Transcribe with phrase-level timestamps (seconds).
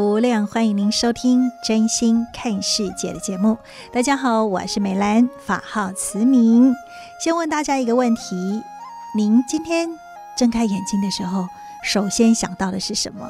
[0.00, 3.58] 福无量，欢迎您收听《真心看世界》的节目。
[3.92, 6.74] 大家好，我是美兰，法号慈明。
[7.22, 8.62] 先问大家一个问题：
[9.14, 9.90] 您今天
[10.38, 11.46] 睁开眼睛的时候，
[11.84, 13.28] 首先想到的是什么？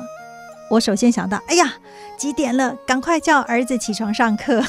[0.71, 1.75] 我首先想到，哎呀，
[2.17, 2.77] 几点了？
[2.87, 4.63] 赶快叫儿子起床上课。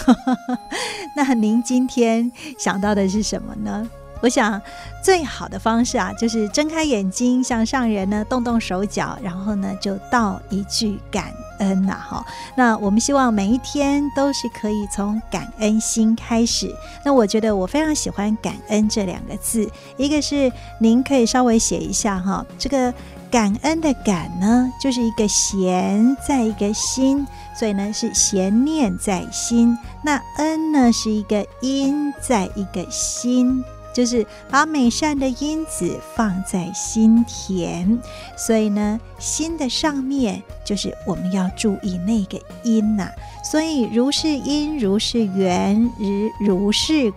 [1.16, 3.88] 那您今天想到的是什么呢？
[4.22, 4.62] 我想，
[5.04, 12.26] 最好的方式啊，就是睁开眼睛，向上人呢动动手脚，然后呢就道一句感恩呐，哈。
[12.56, 16.74] 那我们希望每一天都是可以从感恩心开始。
[17.04, 22.94] 那我觉得我非常喜欢感恩这两个字，一个是您可以稍微写一下哈，这个
[23.32, 27.26] 感恩的感呢，就是一个闲在一个心，
[27.58, 29.76] 所以呢是闲念在心。
[30.04, 33.64] 那恩呢是一个因在一个心。
[33.94, 38.00] 就是把美善的因子放在心田，
[38.38, 43.10] 所以呢，心的上面就是我们要注意那个因呐、
[43.44, 47.12] 所以如是因，如是缘，如如是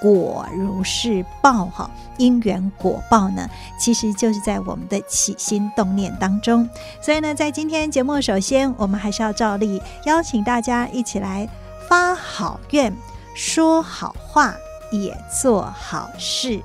[0.00, 1.64] 果，如是报。
[1.66, 3.48] 哈，因缘果报呢，
[3.78, 6.68] 其实就是在我们的起心动念当中。
[7.00, 11.48] 所以呢，在今天节目，首先我们还是要照例邀请大家一起来
[11.88, 12.92] 发好愿，
[13.34, 14.54] 说好话。
[14.92, 16.60] 也做好事，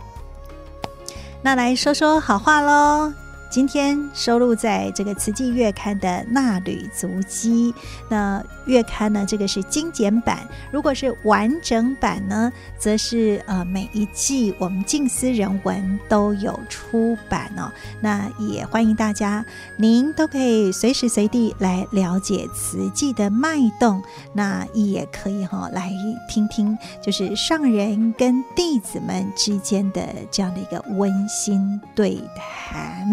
[1.42, 3.14] 那来说说好话喽。
[3.50, 7.74] 今天收录在这个《慈济月刊》的《纳履足迹》，
[8.10, 17.72] 那月刊呢，这个是精简版；如果是完整版呢，则是呃每一季我们静思人文都有出版哦。
[18.02, 19.44] 那也欢迎大家，
[19.78, 24.04] 您都可以随时随地来了解慈济的脉动，
[24.34, 25.90] 那也可以哈、哦、来
[26.30, 33.08] 听听，就是上人跟弟子们之间的这样的一个温馨对谈。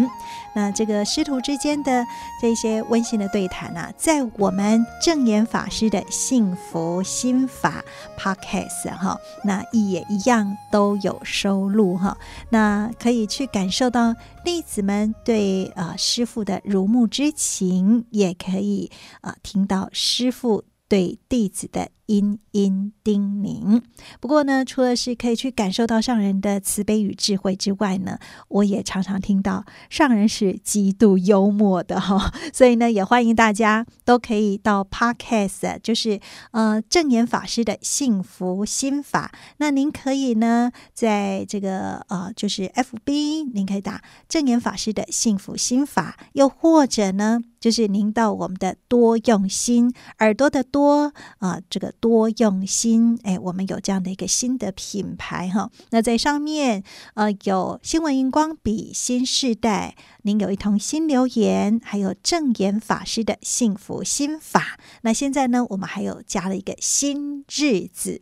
[0.55, 2.05] 那这个师徒之间的
[2.41, 7.83] 这些温馨的对谈啊，在我们证严法师的幸福心法
[8.17, 12.17] Podcast 哈，那也一样都有收录哈。
[12.49, 18.89] 那可以去感受到弟子们对呃师傅的如沐之情，也可以
[19.21, 21.89] 呃听到师傅对弟子的。
[22.05, 23.81] 殷殷叮咛。
[24.19, 32.31] 不过呢，除了是可以去感受到上人的慈悲与智慧之外呢，我也常常听到上人是极度幽默的哈。
[32.53, 36.19] 所以呢，也欢迎大家都可以到 Podcast，就是
[36.51, 39.31] 呃正言法师的幸福心法。
[39.57, 51.94] 那您可以呢，在这个呃就是 FB，您可以打正言法师的幸福心法，又或者呢，就是您到我们的多用心耳朵的多啊、这个。
[51.99, 55.69] 多用心，哎，我们有这样的一个新的品牌哈。
[55.89, 56.83] 那在上面，
[57.15, 64.79] 呃，有新闻荧光笔新世代，您有一通新留言，还有正言法师的幸福心法。
[65.01, 68.21] 那现在呢，我们还有加了一个新日子。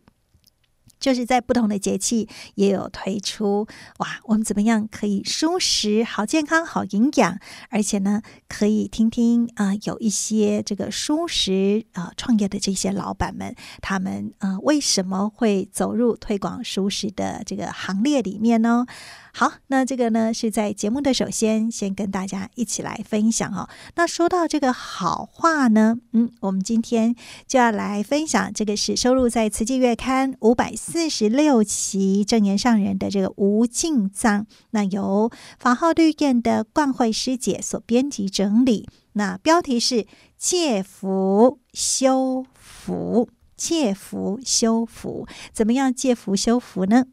[1.04, 7.38] 就是在不同的节气也有推出哇，我们怎么样可以舒适好健康好营养，
[7.68, 18.86] 而且呢可以听听啊、有一些这个舒适啊、创业的这些老板们，他们啊、为什么会走入推广舒适的这个行列里面呢？
[19.36, 23.68] 好，那这个呢是在节目的首先，先跟大家一起来分享哦。
[23.96, 27.16] 那说到这个好话呢，嗯，我们今天
[27.48, 35.28] 就要来分享这个是收录在《慈济月刊》五百四十六期正言上人的这个无尽藏，那由
[35.58, 38.88] 法号绿燕的冠慧师姐所编辑整理。
[39.14, 40.06] 那标题是
[40.38, 47.06] 借福修福，借福修福，怎么样借福修福呢？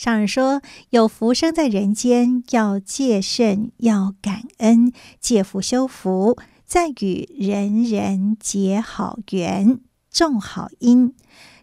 [0.00, 6.38] 上人说：“有福生在人间，要戒慎，要感恩，借福修福。
[6.64, 9.78] 在与人人结好缘，
[10.10, 11.14] 种好因。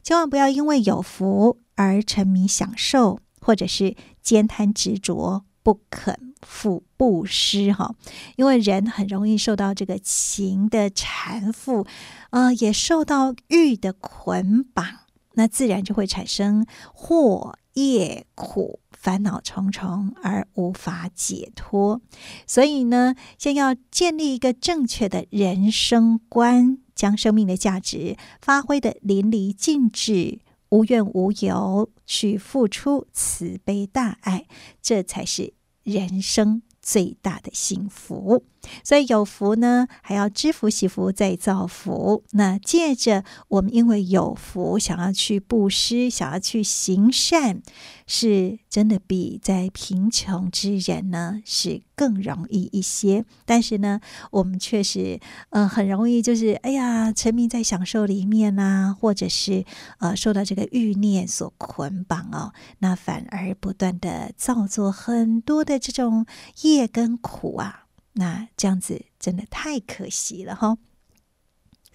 [0.03, 7.95] 千万不要因为有福而沉迷享受，或者是慳贪执着，不肯付布施哈。
[8.35, 11.87] 因为人很容易受到这个情的缠缚，
[12.29, 14.85] 呃，也受到欲的捆绑，
[15.33, 18.79] 那自然就会产生祸业苦。
[18.91, 22.01] 烦恼重重而无法解脱，
[22.45, 30.39] 所以呢，先要建立一个正确的人生观，将生命的价值发挥得淋漓尽致，
[30.69, 34.47] 无怨无尤，去付出慈悲大爱，
[34.81, 35.53] 这才是
[35.83, 38.43] 人生最大的幸福。
[38.83, 42.23] 所以有福呢，还要知福、惜福、再造福。
[42.31, 47.61] 那借着我们因为有福，想要去布施，想要去行善，
[48.05, 53.25] 是真的比在贫穷之人呢是更容易一些。
[53.45, 53.99] 但是呢，
[54.31, 55.19] 我们确实
[55.49, 59.65] 呃很容易就是哎呀沉迷在享受里面啊，或者是
[59.99, 66.25] 呃受到这个欲念所捆绑哦，那反而不断的造作很多的这种
[66.63, 67.86] 业跟苦啊。
[68.17, 70.77] 那这样子真的太可惜了哈，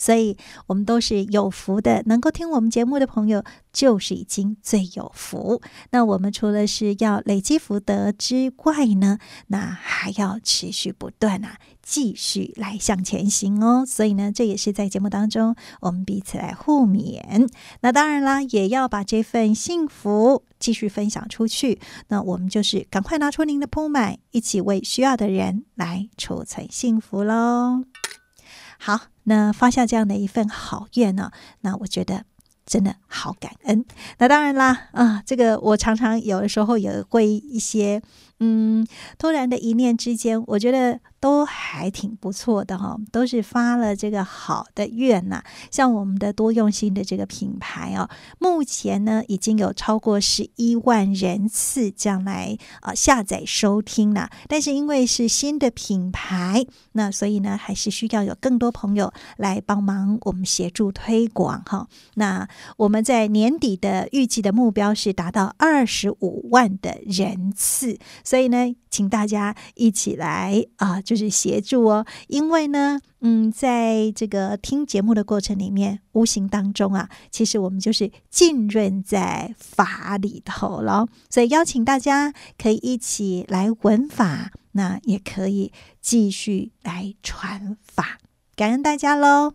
[0.02, 5.62] 所以我们都是有福的，能够听我们节目的朋友就是已经最有福。
[5.92, 13.86] 那我们除了是要累积福德之外呢，那还要持续不断啊，继续来向前行哦。
[13.86, 17.48] 所以呢，这也是在节目当中我们彼此来互勉。
[17.82, 20.42] 那当然啦，也要把这份幸福。
[20.58, 27.82] 继续分享出去，那我们就是赶快拿出您的扑满，一起为需要的人来储存幸福喽。
[28.84, 31.30] 好，那发下这样的一份好愿呢，
[31.60, 32.24] 那我觉得
[32.66, 33.84] 真的好感恩。
[34.18, 38.02] 那当然啦，啊，这个我常常有的时候也会一些。
[38.40, 38.84] 嗯，
[39.18, 45.40] 突然的一念之间，我觉得都还挺不错的哈，都是发了这个好的愿呐。
[45.70, 48.10] 像我们的多用心的这个品牌哦，
[48.40, 54.28] 目前呢已经有超过十一万人次这样来啊下载收听了。
[54.48, 61.86] 但是因为是新的品牌，那所以呢还是需要有更多朋友来帮忙我们协助推广哈。
[62.14, 67.96] 那我们在年底的预计的目标是达到二十五万的人次。
[68.24, 72.06] 所以呢，请大家一起来啊，就是协助哦。
[72.28, 81.06] 因为呢，嗯，在这个听节目的过程里面，无形当中啊，其实我们就是浸润在法里头了。
[81.28, 85.70] 所以邀请大家可以一起来闻法，那也可以
[86.00, 88.18] 继续来传法，
[88.56, 89.52] 感恩大家喽。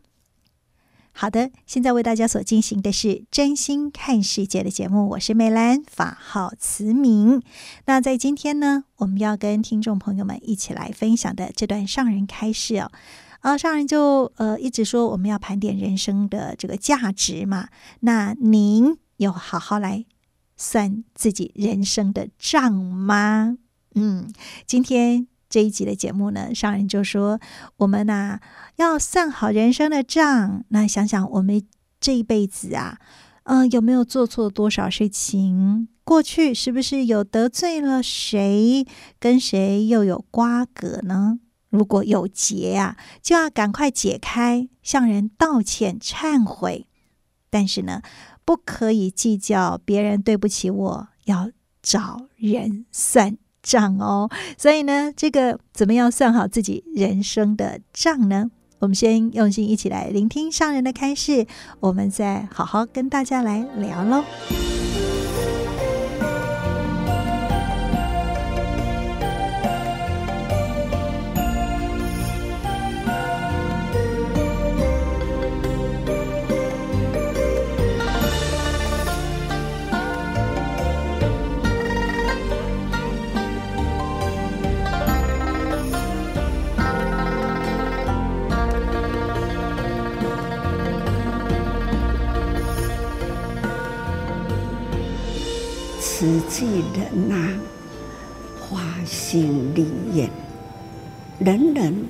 [1.19, 7.41] 好的，现在为大家所进行的是真心看世界的节目，我是美兰，法号慈明。
[7.87, 12.91] 那在今天呢，我们要跟听众朋友们一起来分享的这段上人开示哦，
[13.39, 17.69] 啊，上人就呃一直说我们要盘点人生的这个价值嘛。
[18.01, 20.05] 那您有好好来
[20.55, 23.57] 算自己人生的账吗？
[23.95, 24.31] 嗯，
[24.67, 25.27] 今天。
[25.49, 27.39] 这一集的节目呢，上人就说
[27.77, 28.39] 我们呐、
[28.75, 31.63] 要算好人生的账，那想想我们
[31.99, 32.99] 这一辈子啊，
[33.43, 35.87] 嗯、有没有做错多少事情？
[36.03, 38.85] 过去是不是有得罪了谁？
[39.19, 41.39] 跟谁又有瓜葛呢？
[41.69, 46.87] 如果有结啊，就要赶快解开，向人道歉忏悔。
[47.49, 48.01] 但是呢，
[48.45, 51.51] 不可以计较别人对不起我，要
[51.81, 58.49] 找人算账哦，所以呢，这个怎么样算好自己人生的账呢？
[58.79, 61.45] 我们先用心一起来聆听上人的开示，
[61.81, 64.23] 我们再好好跟大家来聊喽。
[96.19, 97.59] 慈济人呐，
[98.59, 100.27] 发心立愿，
[101.37, 102.05] 人人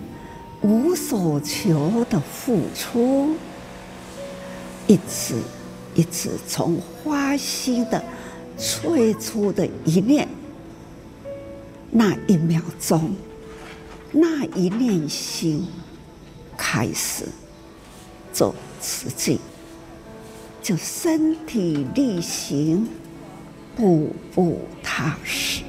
[0.61, 3.35] 无所求的付出，
[4.87, 5.35] 一次
[5.93, 8.01] 一次从花心的
[8.55, 10.25] 最初的一念，
[11.91, 13.13] 那一秒钟，
[14.13, 15.67] 那一念心
[16.55, 17.25] 开始
[18.31, 19.37] 做慈济，
[20.63, 22.87] 就身体力行。
[23.77, 25.61] 步步踏实，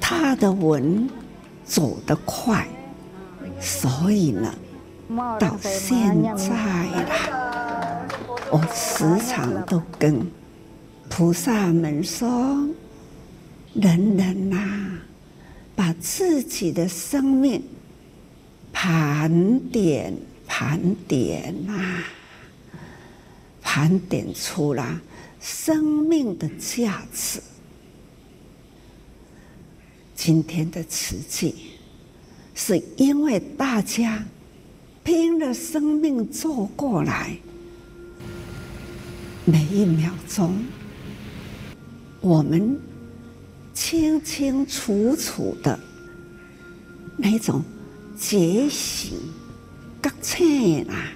[0.00, 1.06] 他的文
[1.66, 2.66] 走得快，
[3.60, 4.54] 所以呢，
[5.38, 6.48] 到现在
[7.02, 8.08] 了，
[8.50, 10.26] 我时常都跟
[11.10, 12.66] 菩萨们说：
[13.74, 14.58] 人人呐、
[15.74, 17.62] 把自己的生命
[18.72, 22.02] 盘点盘点呐、
[23.60, 24.96] 盘点出来
[25.46, 27.40] 生命的价值。
[30.16, 31.54] 今天的奇迹，
[32.52, 34.24] 是因为大家
[35.04, 37.38] 拼了生命走过来，
[39.44, 40.64] 每一秒钟，
[42.20, 42.76] 我们
[43.72, 45.78] 清清楚楚的
[47.16, 47.62] 那种
[48.18, 49.16] 觉醒、
[50.02, 51.12] 觉醒啦，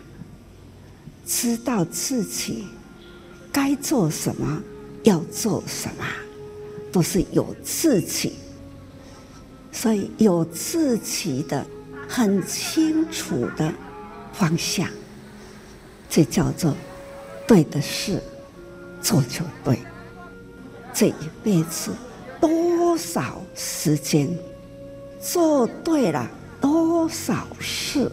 [1.26, 2.64] 知道自己
[3.52, 4.62] 该做什么，
[5.02, 6.04] 要做什么，
[6.92, 8.34] 都是有自己。
[9.72, 11.64] 所以有自己的
[12.08, 13.72] 很清楚的
[14.32, 14.88] 方向，
[16.08, 16.76] 这叫做
[17.46, 18.20] 对的事
[19.00, 19.78] 做就对。
[20.92, 21.92] 这一辈子
[22.40, 24.28] 多少时间
[25.20, 26.28] 做对了
[26.60, 28.10] 多少事，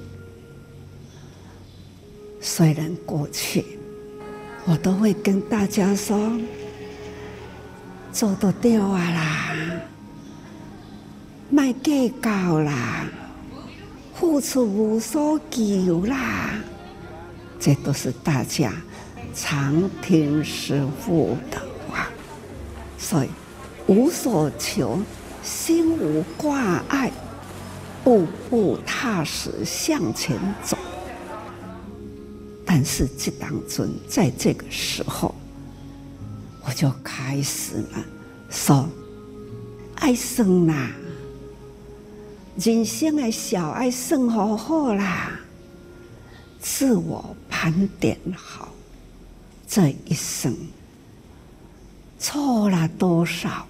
[2.40, 3.77] 虽然过去
[4.70, 6.30] 我都会跟大家说，
[8.12, 9.56] 做得掉啊啦。
[11.50, 13.06] 卖计较啦，
[14.14, 16.50] 付出无所求啦，
[17.58, 18.74] 这都是大家
[19.34, 21.58] 常听师父的
[21.88, 22.10] 话。
[22.98, 23.30] 所以
[23.88, 25.00] 无所求，
[25.42, 27.10] 心无挂碍，
[28.04, 30.78] 步步踏实向前走。
[32.70, 35.34] 但是这当中，在这个时候，
[36.66, 38.06] 我就开始了
[38.50, 38.88] 说
[39.96, 40.92] ：“爱生啦。”
[42.60, 45.40] 人生的小爱生活好啦，
[46.60, 48.74] 自我盘点好，
[49.68, 50.54] 这一生
[52.20, 53.66] 错了多少？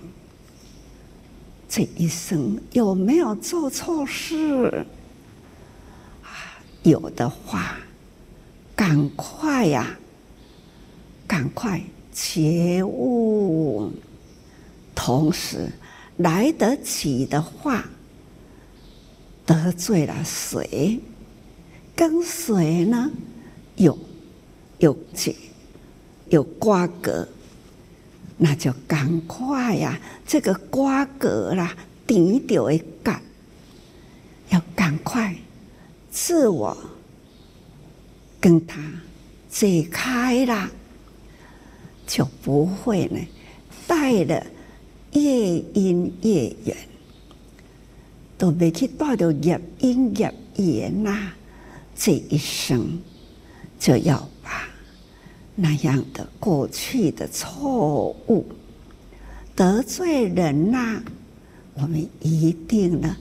[1.67, 4.85] 这一生有没有做错事？
[6.23, 7.77] 啊，有的话，
[8.77, 9.97] 赶快呀、
[11.27, 11.81] 赶快
[12.13, 13.91] 觉悟，
[14.95, 15.69] 同时
[16.17, 17.83] 来得及的话。
[19.47, 20.99] 得罪了谁？
[21.95, 23.09] 跟谁呢？
[23.77, 23.97] 有
[24.77, 25.33] 有结，
[26.29, 27.27] 有瓜葛，
[28.37, 29.99] 那就赶快呀！
[30.27, 33.21] 这个瓜葛啦，顶掉一干，
[34.49, 35.33] 要赶快
[36.11, 36.77] 自我
[38.39, 38.79] 跟他
[39.49, 40.69] 解开了，
[42.05, 43.19] 就不会呢
[43.87, 44.45] 带了
[45.13, 46.77] 越因越远。
[48.37, 51.31] 都没去带着业因业缘呐，
[51.95, 53.01] 这一生
[53.79, 54.69] 就要把
[55.55, 58.47] 那样的过去的错误
[59.55, 61.01] 得罪人呐、
[61.73, 63.17] 我们一定呢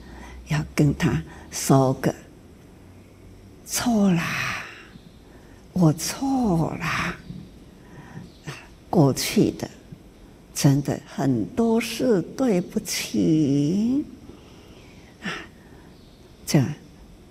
[0.49, 1.19] 要跟他
[1.49, 2.13] 说个
[3.65, 4.46] 错啦，
[5.79, 7.15] 我错啦，
[8.89, 9.69] 过去的
[10.55, 14.03] 真的很多事对不起
[15.21, 15.29] 啊。
[16.47, 16.63] 这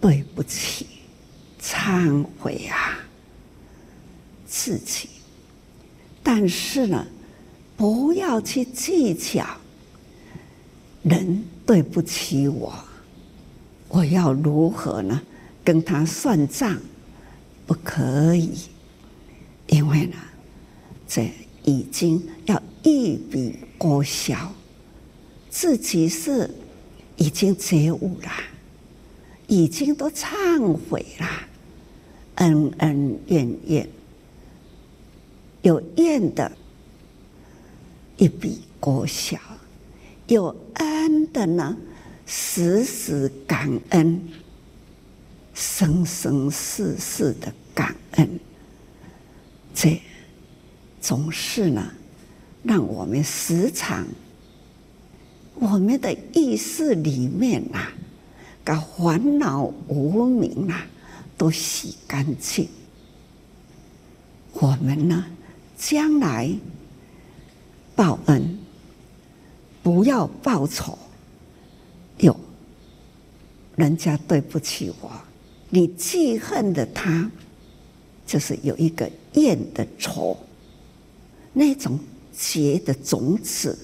[0.00, 0.86] 对不起，
[1.60, 2.96] 忏悔啊，
[4.46, 5.08] 自己。
[6.22, 7.04] 但是呢，
[7.76, 9.44] 不要去计较
[11.02, 12.72] 人对不起我，
[13.88, 15.20] 我要如何呢？
[15.64, 16.78] 跟他算账，
[17.66, 18.56] 不可以，
[19.66, 20.16] 因为呢，
[21.08, 21.30] 这
[21.64, 24.52] 已经要一笔勾销，
[25.50, 26.50] 自己是
[27.16, 28.30] 已经觉悟了。
[29.48, 31.26] 已经都忏悔了，
[32.34, 33.88] 恩恩怨怨，
[35.62, 36.50] 有怨的，
[38.16, 39.38] 一笔勾销；
[40.26, 41.76] 有恩的呢，
[42.26, 44.20] 时时感恩，
[45.56, 48.38] 生生世世的感恩。
[49.74, 50.00] 这
[51.00, 51.90] 总是呢，
[52.62, 54.06] 让我们时常，
[55.54, 57.90] 我们的意识里面啊。
[58.62, 60.84] 把烦恼无明啊，
[61.38, 62.68] 都洗干净。
[64.54, 65.24] 我们呢，
[65.78, 66.52] 将来
[67.94, 68.58] 报恩，
[69.84, 70.98] 不要报仇。
[72.18, 72.36] 有
[73.76, 75.12] 人家对不起我，
[75.76, 77.30] 你记恨的他，
[78.26, 80.34] 就是有一个怨的仇，
[81.52, 82.00] 那种
[82.32, 83.78] 结的种子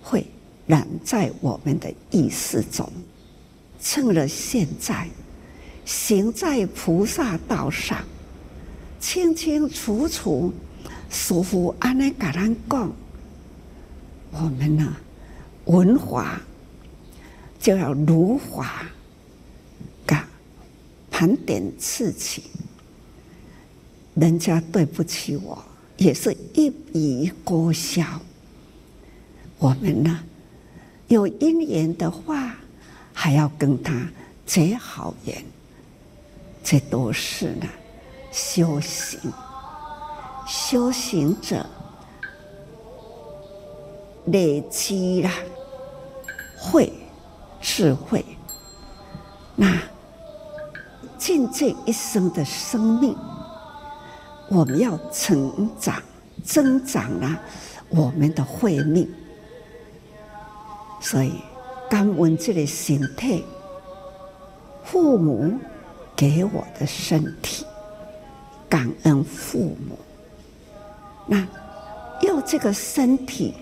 [0.00, 0.26] 会
[0.66, 2.90] 染在我们的意识中。
[3.78, 5.06] 趁了现在，
[5.84, 8.02] 行在菩萨道上，
[8.98, 10.50] 清清楚楚，
[11.10, 12.90] 师父安尼甲咱讲，
[14.30, 14.96] 我们呢，
[15.66, 16.40] 文华
[17.60, 18.90] 就要如华，
[21.18, 22.44] 盘点事情，
[24.14, 25.60] 人家对不起我，
[25.96, 28.04] 也是一笔勾销。
[29.58, 30.20] 我们呢，
[31.08, 32.54] 有因缘的话，
[33.12, 34.08] 还要跟他
[34.46, 35.44] 结好缘，
[36.62, 37.66] 这都是呢
[38.30, 39.18] 修行。
[40.46, 41.66] 修行者
[44.26, 45.28] 累积了
[46.56, 46.92] 慧
[47.60, 48.24] 智慧，
[49.56, 49.82] 那
[51.18, 53.16] 尽这一生的生命，
[54.48, 56.00] 我们要成长、
[56.44, 57.36] 增长了
[57.88, 59.08] 我们的慧命。
[61.00, 61.32] 所以，
[61.90, 63.44] 感恩这个身体，
[64.84, 65.52] 父母
[66.16, 67.64] 给我的身体，
[68.68, 69.98] 感恩父母。
[71.26, 71.46] 那
[72.22, 73.54] 用这个身体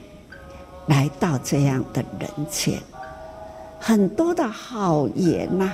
[0.86, 2.80] 来到这样的人间，
[3.78, 5.72] 很多的好言呐，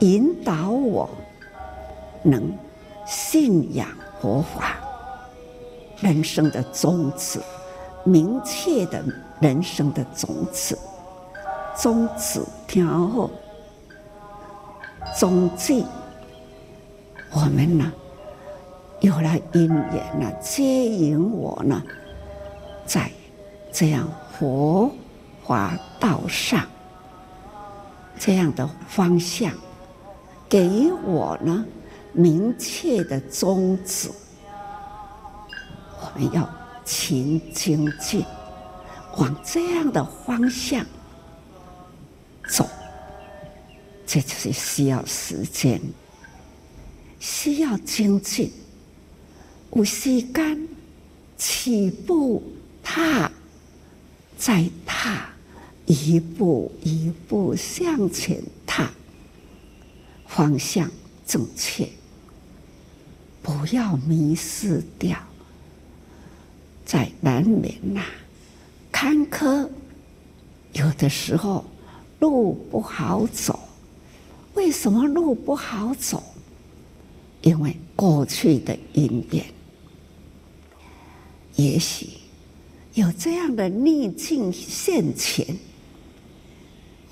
[0.00, 1.08] 引导我
[2.22, 2.52] 能
[3.06, 3.86] 信仰
[4.20, 4.76] 佛法，
[6.00, 7.40] 人生的宗旨，
[8.04, 9.02] 明确的
[9.40, 10.76] 人生的宗旨。
[11.74, 13.30] 宗旨听好，
[15.18, 15.82] 宗旨，
[17.32, 17.90] 我们呢，
[19.00, 21.82] 有了因缘呢，接引我呢，
[22.84, 23.10] 在
[23.72, 24.06] 这样
[24.38, 24.90] 佛
[25.46, 26.66] 法道上，
[28.18, 29.50] 这样的方向，
[30.52, 31.64] 给我呢
[32.12, 34.10] 明确的宗旨，
[35.98, 36.46] 我们要
[36.84, 38.22] 勤精进，
[39.16, 40.84] 往这样的方向。
[42.50, 42.68] 走，
[44.06, 45.80] 这就是需要时间，
[47.18, 48.52] 需要精进。
[49.72, 50.68] 有时间
[51.38, 52.42] 起步
[52.82, 53.32] 踏，
[54.36, 55.30] 再踏，
[55.86, 58.42] 一步一步向前，
[60.34, 60.90] 方向
[61.26, 61.88] 正确，
[63.42, 65.18] 不要迷失掉。
[66.84, 68.02] 在难免呐，
[68.90, 69.68] 坎坷，
[70.72, 71.64] 有的时候。
[72.20, 73.58] 路不好走，
[74.54, 76.22] 为什么路不好走？
[77.40, 79.44] 因为过去的因缘，
[81.56, 82.10] 也许
[82.94, 85.44] 有这样的逆境现前，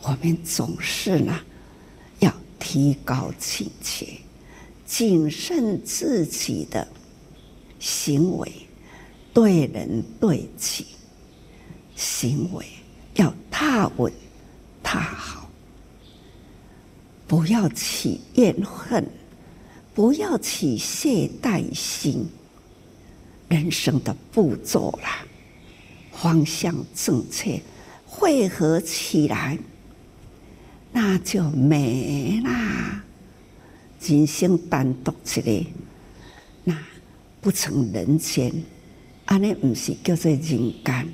[0.02, 1.40] 我们总是呢
[2.61, 4.07] 提高警觉，
[4.87, 6.87] 谨慎自己的
[7.81, 8.53] 行为，
[9.35, 10.87] 对人对己
[11.96, 12.64] 行为
[13.14, 14.12] 要踏稳。
[14.83, 15.49] 踏好，
[17.27, 19.07] 不要起怨恨，
[19.94, 22.27] 不要起懈怠心。
[23.49, 25.25] 人生的步骤啦，
[26.12, 27.61] 方向正确，
[28.07, 29.59] 汇合起来，
[30.92, 33.03] 那就美啦。
[34.00, 35.66] 人生单独一个，
[36.64, 36.79] 那
[37.40, 38.53] 不成人间。
[39.26, 41.09] 安尼不是叫做人间，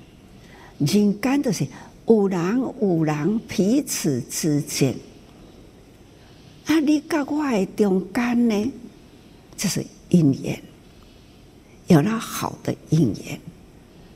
[0.79, 1.67] 人间就是。
[2.09, 4.95] 有人有人彼此之间，
[6.67, 8.73] 啊，你跟我的中间呢，
[9.57, 10.63] 就是因缘，
[11.89, 13.41] 有了好的因缘，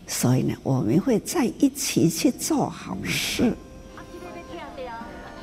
[0.06, 3.52] 所以呢，我们会在一起去做好事。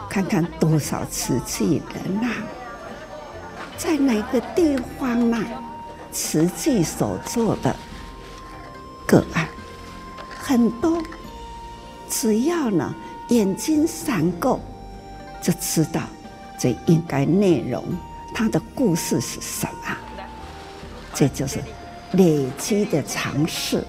[0.10, 2.30] 看看多少瓷器人呐，
[3.78, 5.44] 在哪个地方呐，
[6.12, 7.76] 瓷器所做的
[9.06, 9.48] 个案
[10.40, 11.04] 很多。
[12.10, 12.96] 只要呢，
[13.28, 14.60] 眼睛闪过，
[15.42, 16.02] 就知道
[16.58, 17.84] 这应该内容，
[18.34, 19.98] 它的故事是什么。
[21.14, 21.60] 这就是
[22.14, 23.84] 累积的尝试。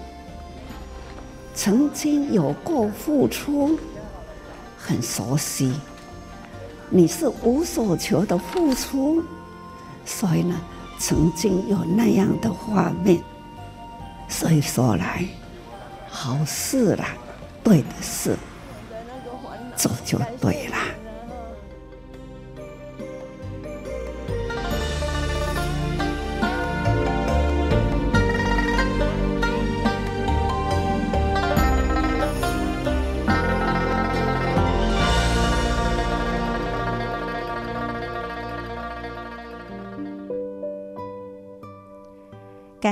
[1.55, 3.79] 曾经有过付出，
[4.77, 5.73] 很熟悉。
[6.89, 9.23] 你是无所求的付出，
[10.05, 10.55] 所以呢，
[10.99, 13.21] 曾经有那样的画面。
[14.27, 15.25] 所以说来，
[16.09, 17.09] 好事啦。
[17.63, 18.35] 对的事，
[19.75, 20.77] 做就对了。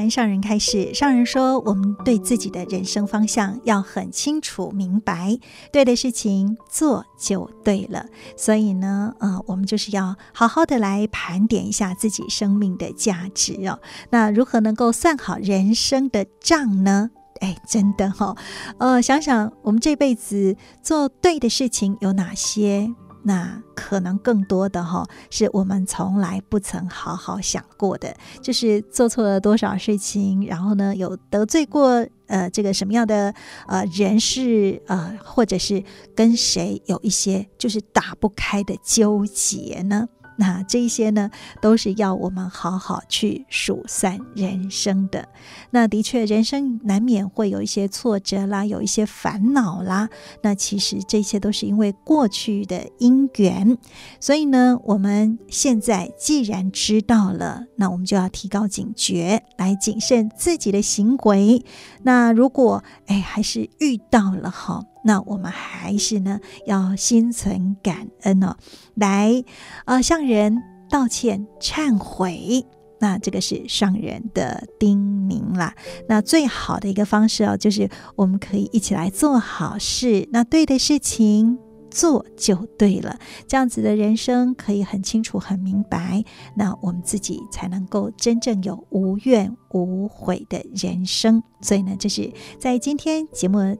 [0.09, 5.37] 上人开始，上人说，我们对自己的人生方向要很清楚明白，
[5.71, 8.05] 对的事情做就对了。
[8.35, 13.79] 所以呢，呃，我们就是要好好的来盘点一下自己生命的价值哦。
[14.09, 17.11] 那如何能够算好人生的账呢？
[17.39, 18.37] 哎，真的哈、哦，
[18.79, 22.91] 呃，想想我们这辈子做对的事情有哪些？
[23.27, 33.33] 那可能更多的哈，是我们从来不曾好好想过的，就是做错了多少事情，然后呢，有得罪过呃这个什么样的
[33.67, 35.83] 呃人事呃，或者是
[36.15, 40.07] 跟谁有一些就是打不开的纠结呢？
[40.37, 41.29] 那这些呢，
[41.61, 45.27] 都是要我们好好去数算人生的。
[45.71, 50.09] 那的确，人生难免会有一些挫折啦，有一些烦恼啦。
[50.41, 53.77] 那其实这些都是因为过去的因缘。
[54.19, 61.65] 所以呢，我们现在既然知道了，那我们就要提高警觉，来谨慎自己的行为。
[62.03, 64.85] 那如果哎，还是遇到了哈。
[65.07, 68.57] 那我们还是呢，要心存感恩哦，
[68.95, 69.41] 来，
[69.85, 72.65] 呃，向人道歉、忏悔。
[72.99, 75.73] 那这个是上人的叮咛啦。
[76.09, 80.27] 那最好的一个方式哦，就是我们可以一起来做好事。
[80.33, 81.57] 那对的事情
[81.89, 83.17] 做就对了，
[83.47, 86.21] 这样子的人生可以很清楚、很明白。
[86.57, 91.41] 那我们自己才能够真正有无怨无悔的人生。
[91.61, 93.77] 所以呢，这是在今天节目。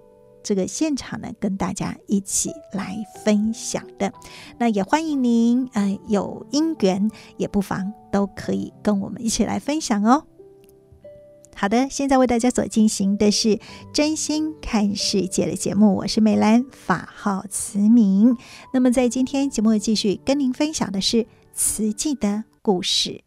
[0.47, 4.13] 这个现场呢，跟大家一起来分享的，
[4.57, 10.23] 那也欢迎您，呃，有因缘也不妨都可以跟我们一起来分享哦。
[11.53, 13.59] 好的，现在为大家所进行的是
[13.91, 18.37] 真心看世界的节目，我是美兰，法号慈明。
[18.73, 23.26] 那么在今天节目继续跟您分享的是慈济的故事。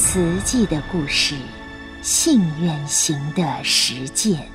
[0.00, 1.34] 慈济的故事，
[2.02, 4.48] 信愿行的实践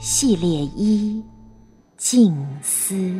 [0.00, 1.22] 系列一：
[1.98, 3.14] 静思。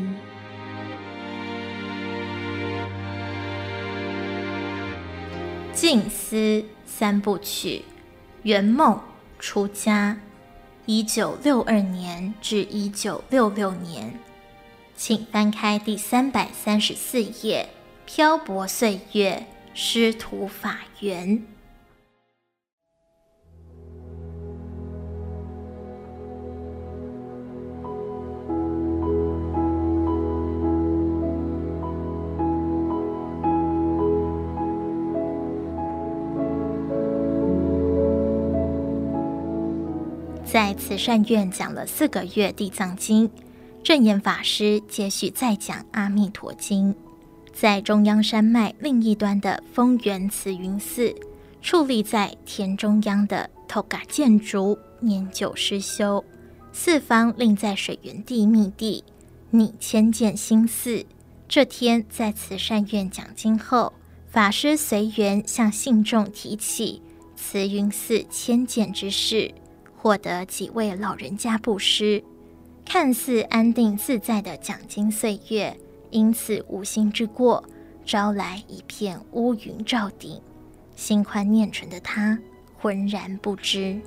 [5.74, 7.84] 静思三部曲：
[8.42, 8.98] 圆梦、
[9.38, 10.16] 出家，
[10.86, 14.18] 一九六二年至一九六六年，
[14.96, 17.68] 请翻开第三百三十四页。
[18.10, 19.44] 漂泊岁月，
[19.74, 21.42] 师徒法缘。
[40.46, 43.28] 在慈善院讲了四个月《地藏经》，
[43.84, 46.94] 正言法师接续再讲《阿弥陀经》。
[47.60, 51.12] 在中央山脉另一端的丰源慈云寺，
[51.60, 56.24] 矗立在田中央的头嘎建筑年久失修，
[56.72, 59.02] 四方另在水源地密地，
[59.50, 61.04] 拟迁建新寺。
[61.48, 63.92] 这天在慈善院讲经后，
[64.28, 67.02] 法师随缘向信众提起
[67.34, 69.52] 慈云寺迁建之事，
[69.96, 72.22] 获得几位老人家布施，
[72.84, 75.76] 看似安定自在的讲经岁月。
[76.10, 77.62] 因此无心之过，
[78.04, 80.40] 招来一片乌云罩顶。
[80.96, 82.38] 心宽念纯的他
[82.76, 84.00] 浑然不知。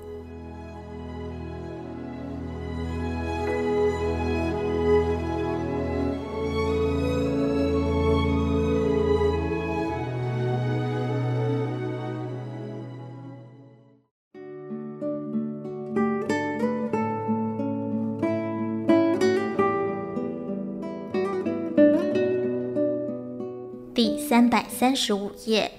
[24.92, 25.72] 三十五页，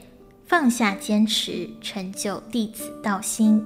[0.47, 3.63] 放下坚持，成就弟子道心。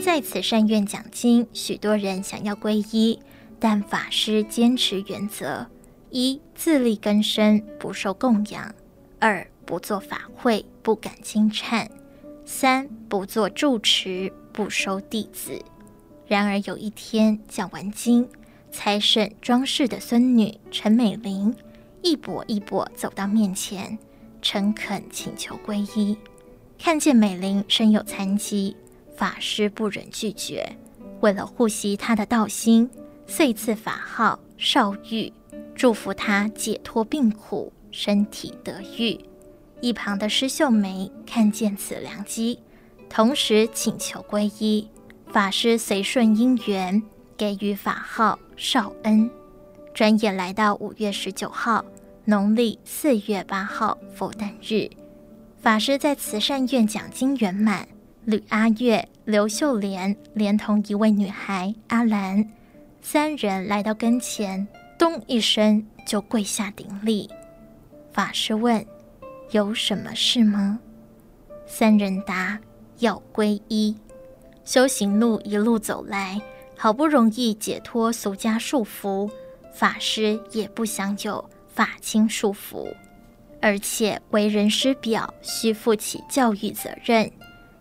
[0.00, 3.18] 在此善愿讲经，许多人想要皈依，
[3.60, 5.66] 但法师坚持原则：
[6.08, 8.70] 一、自力更生，不受供养；
[9.18, 11.86] 二、不做法会，不敢经忏；
[12.46, 15.62] 三、不做住持，不收弟子。
[16.26, 18.26] 然而有一天讲完经。
[18.76, 21.56] 财神庄氏的孙女陈美玲
[22.02, 23.98] 一跛一跛走到面前，
[24.42, 26.14] 诚恳请求皈依。
[26.78, 28.76] 看见美玲身有残疾，
[29.16, 30.76] 法师不忍拒绝，
[31.20, 32.90] 为了护惜她的道心，
[33.26, 35.32] 遂赐法号少玉，
[35.74, 39.18] 祝福她解脱病苦，身体得愈。
[39.80, 42.58] 一旁的施秀梅看见此良机，
[43.08, 44.86] 同时请求皈依。
[45.28, 47.02] 法师随顺因缘，
[47.38, 49.30] 给予法号绍恩。
[49.94, 51.84] 转眼来到五月十九号，
[52.24, 54.90] 农历四月八号佛诞日，
[55.60, 57.86] 法师在慈善院讲经圆满。
[58.24, 62.50] 吕阿月、刘秀莲连同一位女孩阿兰，
[63.00, 64.66] 三人来到跟前，
[64.98, 67.30] 咚一声就跪下顶礼。
[68.10, 68.84] 法师问
[69.52, 70.80] ：“有什么事吗？”
[71.66, 72.58] 三人答
[72.98, 73.96] ：“要皈依。”
[74.64, 76.42] 修行路一路走来，
[76.76, 79.30] 好不容易解脱俗家束缚，
[79.72, 82.86] 法师也不想有法亲束缚，
[83.60, 87.30] 而且为人师表，需负起教育责任。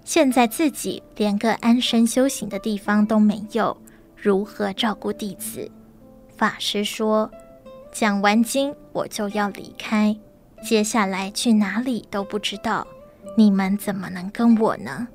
[0.03, 3.75] 现在自己连个安身修行的地方都没有，
[4.15, 5.69] 如何照顾弟子？
[6.37, 7.29] 法师说
[7.91, 10.15] ：“讲完经我就要离开，
[10.63, 12.85] 接下来去哪里都不知道，
[13.35, 15.07] 你们怎么能跟我呢？”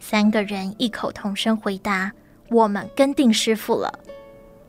[0.00, 2.12] 三个人异口同声回答
[2.50, 3.98] ：“我们跟定师父了。”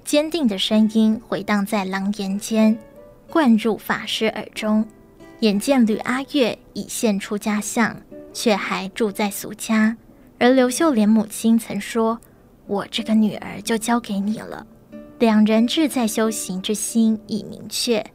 [0.06, 2.78] 坚定的声音回荡在廊檐间，
[3.30, 4.86] 灌入法师耳中。
[5.39, 7.96] 眼见吕阿月已现出家相。
[8.32, 9.98] 却还住在俗家，
[10.38, 12.20] 而刘秀莲母亲曾说
[12.68, 14.65] ：“我这个女儿就交给你了。”
[15.18, 18.06] 两人志在修行之心已明确，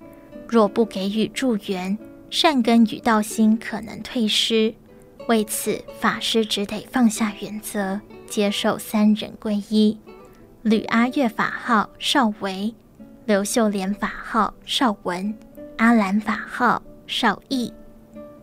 [0.49, 1.99] 若不给予助缘，
[2.31, 4.73] 善根与道心可能退失。
[5.27, 8.01] 为此，法师只得放下原则，
[8.35, 9.97] 接受三人皈依：
[10.63, 12.75] 吕阿月法号少维，
[13.27, 15.33] 刘秀莲法号少文，
[15.77, 17.73] 阿兰法号少义。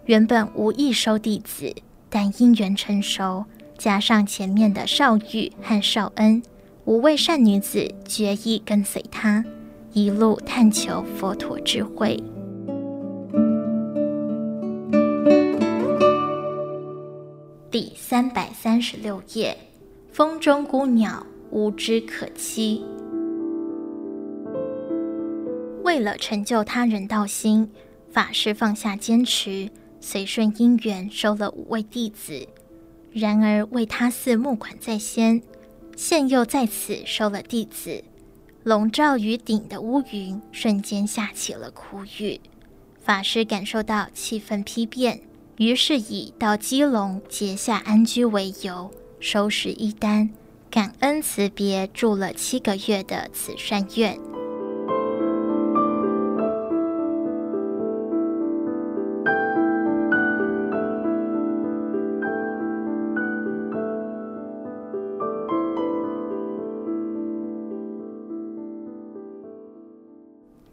[0.05, 1.75] 原本无意收弟子，
[2.09, 3.43] 但因缘成熟，
[3.77, 6.41] 加上前面的少玉和少恩，
[6.85, 9.43] 五位善女子决意跟随他，
[9.91, 12.17] 一路探求佛陀智慧。
[17.69, 19.57] 第三百三十六页，
[20.11, 22.81] 风中孤鸟，无枝可栖。
[25.85, 27.71] 为了成就他人道心，
[28.11, 29.69] 法师放下坚持。
[30.01, 32.45] 随顺因缘收了五位弟子，
[33.13, 35.41] 然而为他寺募款在先，
[35.95, 38.03] 现又在此收了弟子，
[38.63, 42.41] 笼罩于顶的乌云瞬间下起了苦雨。
[42.99, 45.21] 法师感受到气氛丕变，
[45.57, 48.89] 于是以到基隆结下安居为由，
[49.21, 50.31] 收拾衣单，
[50.71, 54.19] 感恩辞别住了七个月的慈善院。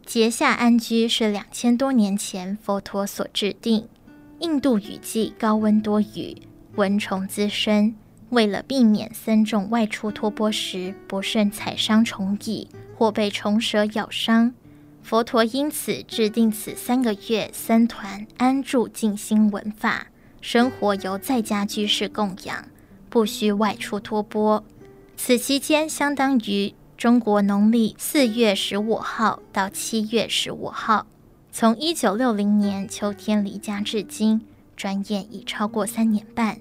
[0.03, 3.87] 结夏安居是两千多年前佛陀所制定。
[4.39, 6.35] 印度雨季高温多雨，
[6.75, 7.93] 蚊虫滋生。
[8.29, 14.53] 为了避免僧众外出托钵时不慎踩伤虫蚁或被虫蛇咬伤，
[15.01, 20.07] 佛陀因此制定此三个月僧团安住静心闻法，
[20.41, 22.65] 生活由在家居士供养，
[23.09, 24.63] 不需外出托钵。
[25.17, 26.73] 此期间相当于。
[26.99, 31.07] 中国农历四月十五号到七月十五号，
[31.49, 34.41] 从一九六零年秋天离家至今，
[34.75, 36.59] 转眼已超过三年半。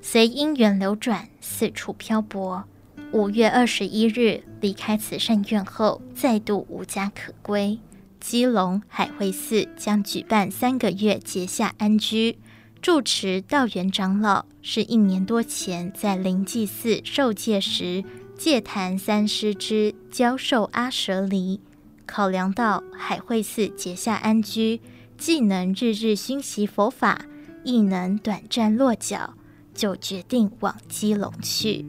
[0.00, 2.64] 随因缘流转，四处漂泊。
[3.12, 7.78] 五月二十一日离开慈善院后，再度无家可归。
[8.20, 12.38] 基隆海会寺将举办三个月结下安居，
[12.82, 18.04] 住持道元长老是一年多前在灵济寺受戒时。
[18.36, 21.60] 戒坛三师之教授阿舍离，
[22.06, 24.80] 考量到海会寺结下安居，
[25.16, 27.24] 既能日日熏习佛法，
[27.64, 29.34] 亦能短暂落脚，
[29.78, 31.86] 就决定往基隆去。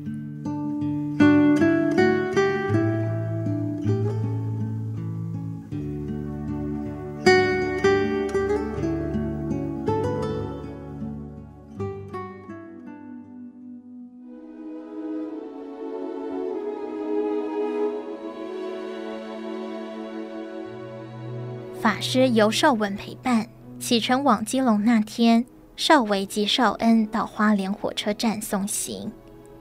[21.82, 23.48] 法师由绍文陪伴
[23.80, 25.44] 启程往基隆那天，
[25.80, 29.10] 少维及绍恩到花莲火车站送行。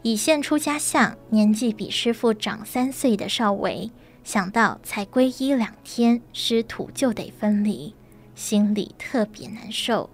[0.03, 3.89] 已现出家相，年纪比师傅长三岁的少维，
[4.25, 7.95] 想到才皈依两天，师徒就得分离，
[8.35, 10.11] 心里特别难受。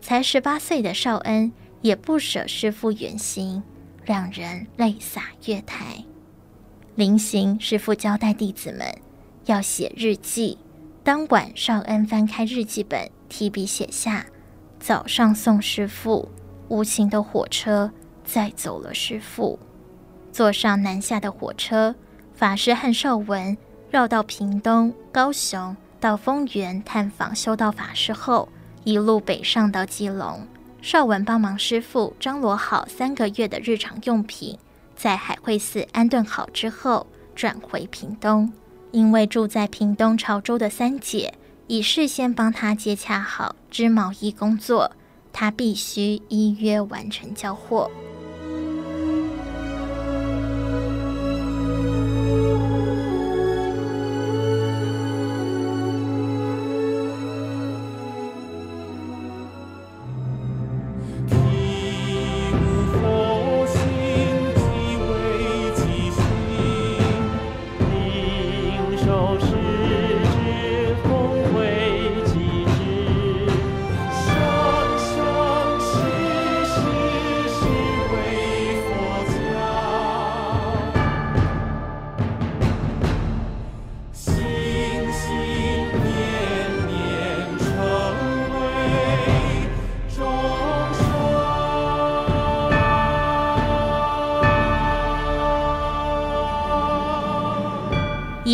[0.00, 1.50] 才十八岁的少恩
[1.82, 3.60] 也不舍师傅远行，
[4.06, 6.04] 两人泪洒月台。
[6.94, 8.86] 临行，师傅交代弟子们
[9.46, 10.58] 要写日记。
[11.02, 14.24] 当晚，少恩翻开日记本，提笔写下
[14.80, 16.26] ：“早上送师傅，
[16.68, 17.92] 无情的火车
[18.24, 19.58] 载走了师傅。
[20.32, 21.94] 坐上南下的火车，
[22.34, 23.56] 法师和少文
[23.90, 28.48] 绕到屏东、高雄，到丰原探访修道法师后，
[28.82, 30.46] 一路北上到基隆。
[30.80, 34.58] 少文帮忙师傅张罗好三个月的日常用品，
[34.96, 38.50] 在海会寺安顿好之后，转回屏东。
[38.92, 41.34] 因为住在屏东潮州的三姐
[41.70, 44.90] 已事先帮他接洽好织毛衣工作，
[45.32, 47.88] 他必须依约完成交货。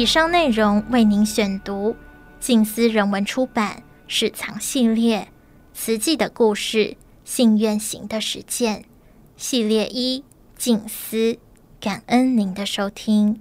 [0.06, 1.96] 以上内容为您选读
[2.38, 5.22] 静思人文出版史藏系列
[5.74, 8.82] 《慈济的故事：信愿行的实践》
[9.36, 10.22] 系列一
[10.56, 11.38] 静思，
[11.80, 13.40] 感恩您的收听。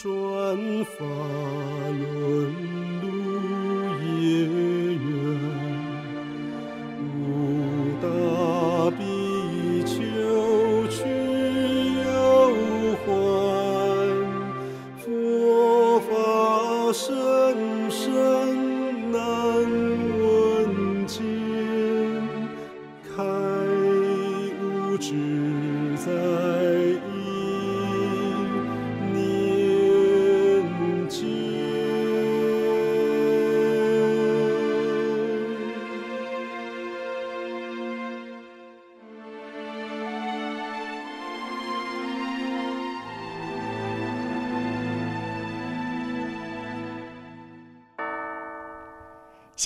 [0.00, 1.67] 春风。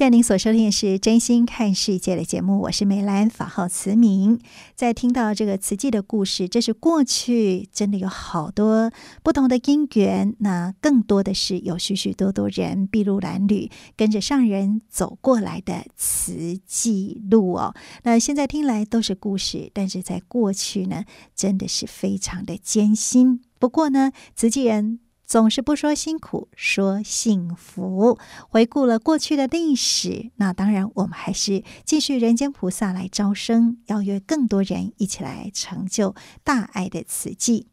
[0.03, 4.41] 现在您所收听的是《真心看世界》的节目，我是美兰，法号慈明。
[4.75, 8.91] 在听到这个慈济的故事，这是过去真的有好多
[9.23, 17.73] 不同的因缘，那更多的是有许许多多人筚路蓝缕，跟着上人走过来的慈济路哦。
[18.03, 21.05] 那现在听来都是故事，但是在过去呢，
[21.37, 23.41] 真的是非常的艰辛。
[23.61, 24.99] 不过呢，慈济人。
[25.33, 28.19] 总是不说辛苦，说幸福。
[28.51, 36.15] 回顾了过去的历史，那当然我们还是继续人间菩萨来招生，邀约更多人一起来成就
[36.45, 37.69] 大爱的慈济。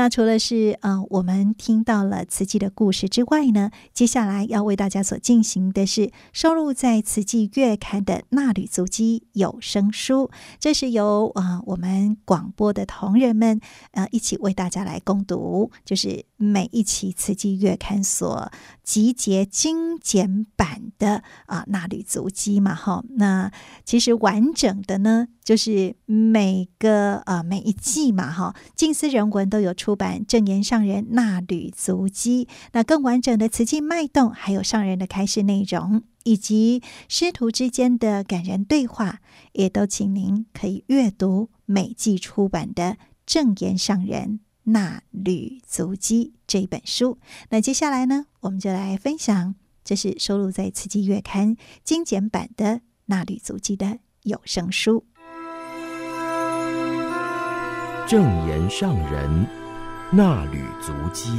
[0.00, 13.60] 那除了是呃，我们听到了慈济的故事之外呢，接下来要为大家所进行的是收录在慈济月刊的《纳履足迹》有声书，这是由呃我们广播的同仁们
[13.90, 18.50] 呃一起为大家来共读，就是每一期慈济月刊所
[18.82, 23.52] 集结精简版的啊《纳履足迹》嘛，哈，那
[23.84, 29.74] 其实完整的呢，就是每个呃每一季嘛，哈，近思人文都有。
[29.80, 39.18] 出出版正言上人纳履足迹，那更完整的慈济脉动，还有上人的开示内容，以及师徒之间的感人对话，
[39.50, 47.18] 也都请您可以阅读每季出版的正言上人纳履足迹这本书。
[47.48, 55.04] 那接下来呢，我们就来分享，这是收录在慈济月刊精简版的纳履足迹的有声书。
[58.06, 59.59] 正言上人。
[60.12, 61.30] 纳履足迹。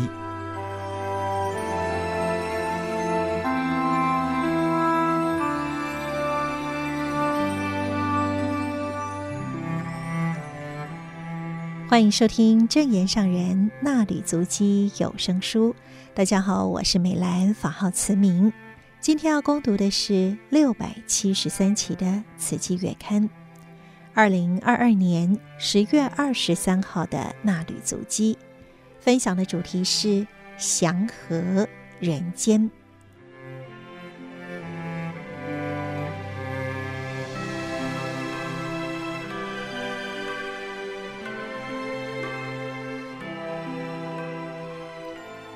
[11.89, 15.75] 欢迎收听证严上人纳履足迹有声书。
[16.13, 18.53] 大家好，我是美兰，法号慈明。
[19.01, 22.05] 今天要恭读的是六百七十三期的
[22.37, 23.23] 《慈济月刊》，
[24.13, 28.37] 二零二二年十月二十三号的纳履足迹，
[29.01, 30.25] 分享的主题是
[30.57, 31.67] 祥和
[31.99, 32.69] 人间。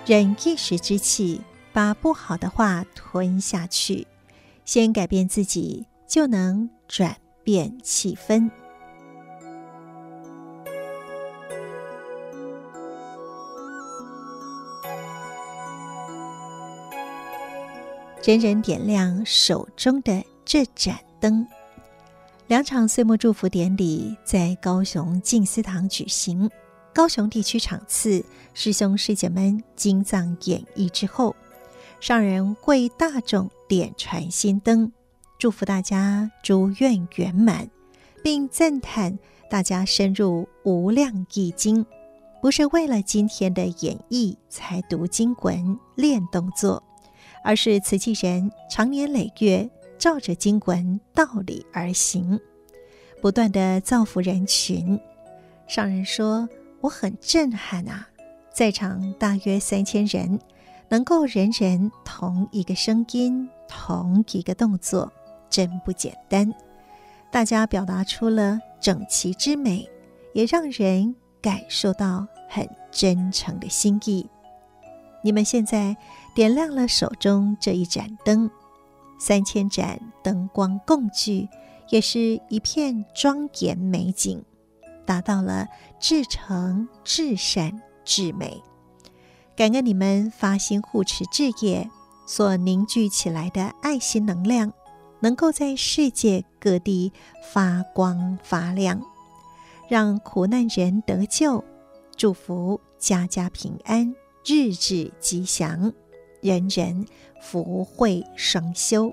[0.08, 1.42] 忍一时之气，
[1.72, 4.06] 把不好的话吞下去，
[4.64, 8.50] 先改变自己，就能转变气氛。
[18.26, 21.46] 人人点亮手中的这盏灯。
[22.48, 26.50] 两场岁末祝福典礼在高雄静思堂举行。
[26.92, 31.36] 高雄地区场次，师兄师姐们经藏演绎之后，
[32.00, 34.92] 上人为大众点传心灯，
[35.38, 37.70] 祝福大家诸愿圆满，
[38.24, 39.20] 并赞叹
[39.52, 41.86] 大家深入无量义经，
[42.42, 46.82] 不是为了今天的演绎才读经文练动作，
[47.46, 52.38] 而是慈济人长年累月照着经文道理而行，
[53.22, 55.00] 不断地造福人群。
[55.68, 56.50] 上人说。
[56.82, 58.08] 我很震撼啊！
[58.54, 60.40] 在场大约三千人，
[60.88, 65.12] 能够人人同一个声音、同一个动作，
[65.50, 66.54] 真不简单。
[67.32, 69.90] 大家表达出了整齐之美，
[70.34, 74.30] 也让人感受到很真诚的心意。
[75.24, 75.98] 你们现在
[76.36, 78.52] 点亮了手中这一盏灯，
[79.18, 81.48] 三千盏灯光共聚，
[81.90, 84.44] 也是一片庄严美景。
[85.06, 85.68] 达到了
[86.00, 88.62] 至诚、至善、至美，
[89.56, 91.90] 感恩你们发心护持志业
[92.26, 94.74] 所凝聚起来的爱心能量，
[95.22, 97.14] 能够在世界各地
[97.54, 99.00] 发光发亮，
[99.88, 101.64] 让苦难人得救，
[102.18, 105.94] 祝福家家平安，日日吉祥，
[106.46, 107.08] 人人
[107.42, 109.12] 福慧双修。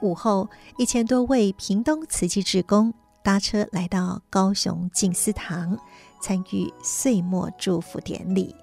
[0.00, 0.48] 午后，
[0.78, 2.94] 一千多位屏东慈济志工。
[3.24, 5.78] 搭车来到高雄静思堂，
[6.20, 8.54] 参与岁末祝福典礼，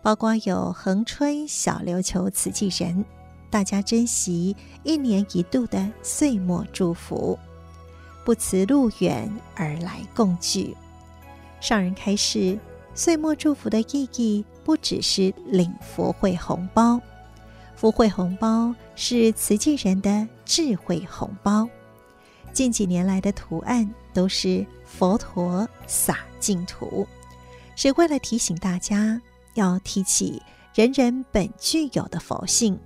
[0.00, 3.04] 包括有恒春小琉球慈济人，
[3.50, 7.38] 大家珍惜一年一度的岁末祝福，
[8.24, 10.74] 不辞路远而来共聚。
[11.60, 12.58] 上人开示，
[12.94, 16.98] 岁末祝福的意义不只是领福慧红包，
[17.78, 21.64] 福慧红包是慈济人的智慧红包。
[22.52, 27.06] 近几年来的图案都是佛陀洒净土，
[27.76, 29.22] 是为了提醒大家
[29.54, 30.42] 要提起
[30.74, 32.76] 人人本具有的佛性，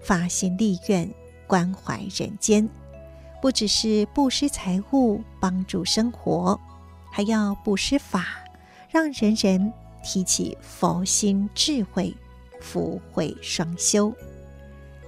[0.00, 1.08] 发心立愿
[1.46, 2.68] 关怀人间，
[3.40, 6.58] 不只是布施财物帮助生活，
[7.12, 8.26] 还要布施法，
[8.90, 9.72] 让人人
[10.02, 12.12] 提起佛心智慧，
[12.60, 14.12] 福慧双修。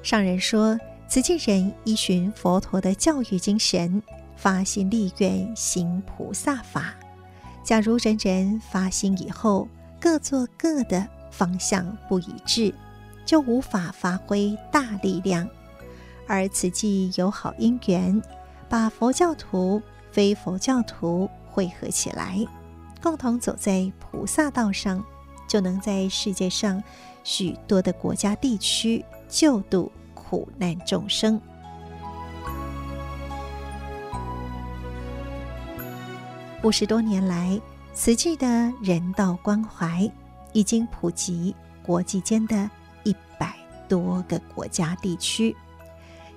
[0.02, 0.78] 上人说。
[1.08, 4.02] 慈济人依循佛陀的教育精神，
[4.34, 6.94] 发心立愿行菩萨法。
[7.62, 9.68] 假如人人发心以后，
[10.00, 12.74] 各做各的，方向不一致，
[13.26, 15.46] 就无法发挥大力量。
[16.26, 18.22] 而慈济有好因缘，
[18.70, 22.42] 把佛教徒、非佛教徒汇合起来，
[23.02, 25.04] 共同走在菩萨道上，
[25.46, 26.82] 就能在世界上
[27.22, 29.90] 许多的国家地区救度。
[30.14, 31.38] 苦难众生，
[36.62, 37.60] 五十多年来，
[37.92, 40.10] 慈济的人道关怀
[40.54, 42.70] 已经普及国际间的
[43.04, 43.54] 一百
[43.86, 45.54] 多个国家地区。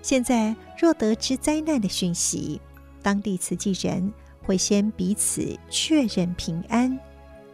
[0.01, 2.59] 现在若得知灾难的讯息，
[3.01, 4.11] 当地慈济人
[4.43, 6.99] 会先彼此确认平安，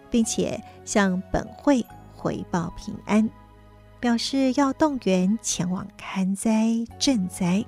[0.10, 1.86] 并且向本会
[2.16, 3.30] 回报平安。
[4.02, 7.64] 表示要动员前往勘灾赈灾，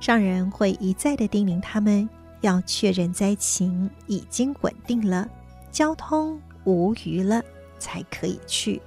[0.00, 2.08] 上人会一再的叮咛他们
[2.40, 5.28] 要确认灾情已经稳定了，
[5.70, 7.42] 交通无虞了
[7.78, 8.80] 才可以去。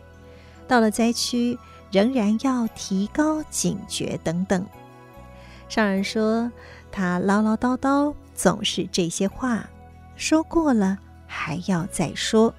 [0.68, 1.56] 到了灾区，
[1.92, 4.66] 仍然要提高警觉等等。
[5.70, 6.52] 上人说
[6.92, 9.70] 他唠唠叨叨总是这些话，
[10.16, 12.52] 说过了还要再说。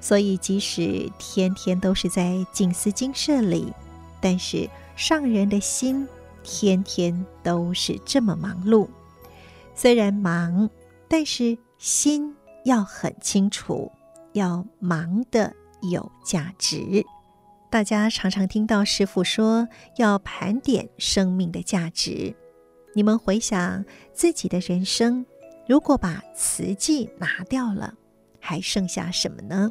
[0.00, 3.72] 所以即使天天都是在静思精舍里，
[4.20, 6.08] 但是上人的心
[6.42, 8.88] 天天都是这么忙碌。
[9.74, 10.68] 虽然忙，
[11.08, 12.34] 但是心
[12.64, 13.92] 要很清楚，
[14.32, 17.04] 要忙得有价值。
[17.70, 22.34] 大家常常听到师父说要盘点生命的价值。
[22.94, 25.24] 你们回想自己的人生，
[25.68, 27.94] 如果把瓷器拿掉了，
[28.40, 29.70] 还剩下什么呢？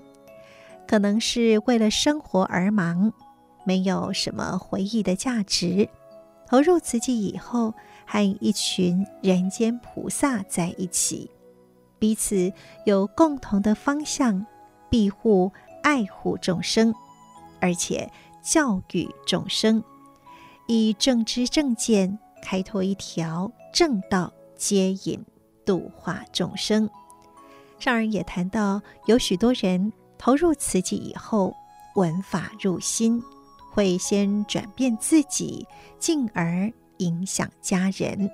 [0.90, 3.14] 可能是为了生活而忙，
[3.64, 5.88] 没有什么回忆的价值。
[6.48, 7.72] 投入慈济以后，
[8.08, 11.30] 和一群人间菩萨在一起，
[12.00, 12.52] 彼此
[12.86, 14.44] 有共同的方向，
[14.90, 15.52] 庇护
[15.84, 16.92] 爱护众生。
[17.62, 18.12] 而且
[18.42, 19.84] 教育众生，
[20.66, 25.24] 以正知正见开拓一条正道，接引
[25.64, 26.90] 度化众生。
[27.78, 31.56] 上人也谈到，有许多人投入慈济以后，
[31.96, 33.24] 闻法入心，
[33.72, 35.66] 会先转变自己，
[35.98, 38.30] 进而影响家人，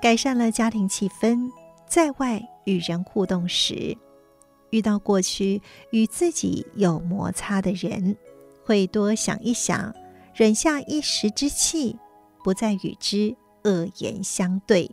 [0.00, 1.50] 改善了家庭气氛。
[1.86, 3.96] 在外与人互动时，
[4.68, 8.14] 遇到过去与自己有摩擦的人。
[8.62, 9.94] 会多想一想，
[10.34, 11.98] 忍下一时之气，
[12.44, 13.34] 不再与之
[13.64, 14.90] 恶言相对。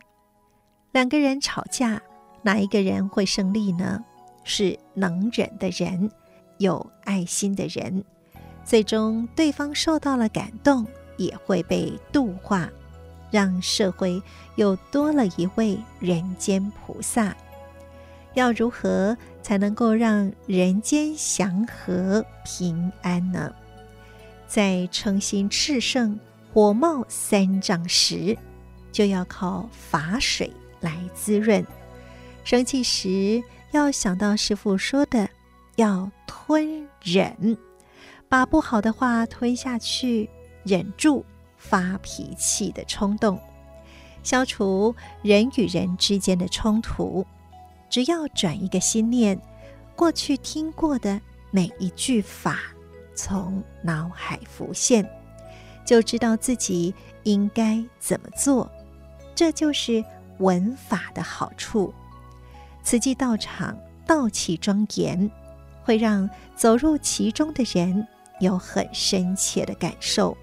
[0.92, 2.00] 两个人吵架，
[2.40, 4.02] 哪一个人会胜利呢？
[4.48, 6.08] 是能忍的人，
[6.58, 8.04] 有爱心的人。
[8.64, 10.86] 最终，对方受到了感动，
[11.16, 12.70] 也会被度化，
[13.30, 14.22] 让社会
[14.54, 17.36] 又多了一位人间菩萨。
[18.34, 23.52] 要如何才能够让人间祥和平安呢？
[24.46, 26.18] 在称心炽盛、
[26.52, 28.38] 火冒三丈时，
[28.92, 31.64] 就要靠法水来滋润；
[32.44, 33.42] 生气时，
[33.76, 35.28] 要想到师傅说的，
[35.76, 37.58] 要吞忍，
[38.26, 40.30] 把不好的话吞下去，
[40.64, 41.22] 忍住
[41.58, 43.38] 发脾气的冲动，
[44.22, 47.24] 消除人与人之间的冲突。
[47.90, 49.38] 只要转一个心念，
[49.94, 51.20] 过去听过的
[51.50, 52.58] 每一句法。
[53.14, 55.06] 从脑海浮现，
[55.84, 58.70] 就知道自己应该怎么做。
[59.34, 60.02] 这就是
[60.38, 61.92] 闻法的好处。
[62.86, 63.76] 慈济道场
[64.06, 65.28] 道气庄严，
[65.82, 68.06] 会让走入其中的人
[68.38, 70.38] 有很深切的感受。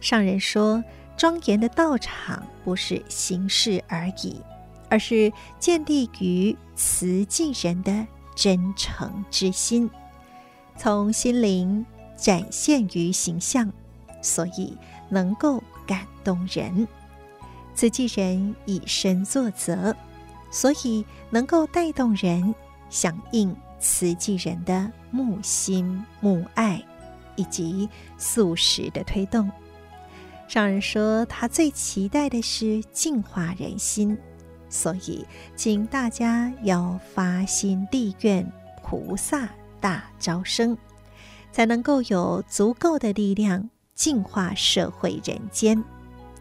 [0.00, 0.84] 上人说，
[1.16, 4.40] 庄严的道场不是形式而已，
[4.88, 9.90] 而是建立于慈济人的真诚之心，
[10.76, 11.84] 从心灵。
[12.16, 13.72] 展现于形象，
[14.20, 14.76] 所以
[15.08, 16.86] 能够感动人。
[17.74, 19.96] 慈济人以身作则，
[20.50, 22.54] 所以能够带动人
[22.88, 26.84] 响应慈济人的慕心慕爱，
[27.36, 27.88] 以及
[28.18, 29.50] 素食的推动。
[30.48, 34.18] 上人说，他最期待的是净化人心，
[34.68, 35.24] 所以
[35.54, 38.44] 请大家要发心地愿
[38.82, 39.48] 菩萨
[39.80, 40.76] 大招生。
[41.52, 45.82] 才能够有足够的力量净化社会人间，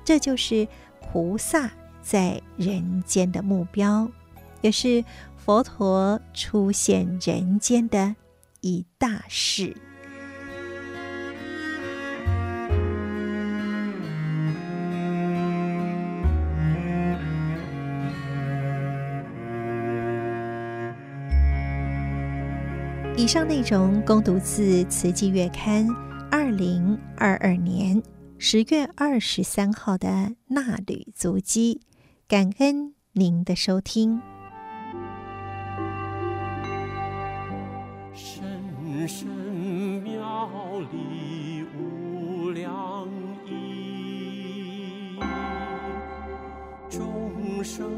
[0.05, 0.67] 这就是
[1.01, 4.09] 菩萨在人间的目标，
[4.61, 5.03] 也是
[5.37, 8.15] 佛陀出现人间的
[8.61, 9.75] 一大事。
[23.15, 25.85] 以上内容供读自《慈济月刊》
[26.31, 28.01] 二零二二年
[28.37, 31.81] 十月二十三号的纳履足迹，
[32.29, 34.21] 感恩您的收听。
[38.13, 39.27] 深深
[40.03, 40.47] 妙
[40.91, 43.07] 理无量
[43.47, 45.19] 义，
[46.87, 47.89] 众生。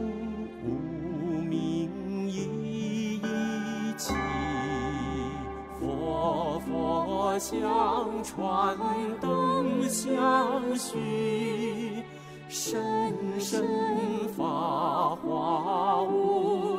[7.39, 8.77] 相传
[9.19, 11.90] 灯相续，
[12.63, 12.79] 深
[13.39, 13.67] 深
[14.37, 16.70] 发华无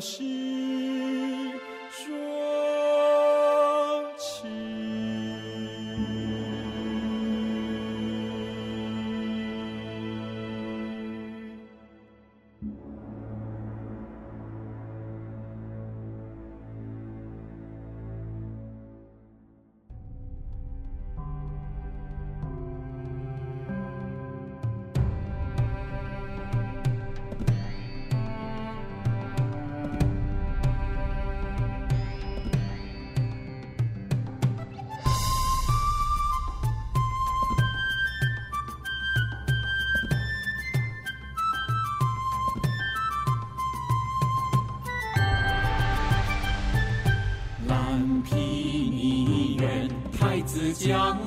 [0.00, 0.27] 正
[50.78, 51.18] 江